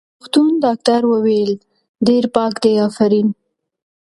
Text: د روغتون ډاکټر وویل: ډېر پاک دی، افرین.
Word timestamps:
د 0.03 0.03
روغتون 0.19 0.47
ډاکټر 0.65 1.01
وویل: 1.11 1.51
ډېر 2.07 2.23
پاک 2.35 2.53
دی، 2.63 2.73
افرین. 2.87 3.27